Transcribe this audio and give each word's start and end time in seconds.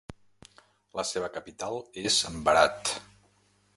La 0.99 1.05
seva 1.09 1.29
capital 1.37 1.77
és 2.07 2.17
Berat. 2.49 2.95